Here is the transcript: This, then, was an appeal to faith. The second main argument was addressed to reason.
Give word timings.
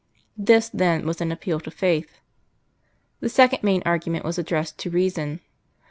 This, 0.35 0.67
then, 0.67 1.05
was 1.05 1.21
an 1.21 1.31
appeal 1.31 1.59
to 1.59 1.69
faith. 1.69 2.19
The 3.19 3.29
second 3.29 3.61
main 3.61 3.83
argument 3.85 4.25
was 4.25 4.39
addressed 4.39 4.79
to 4.79 4.89
reason. 4.89 5.41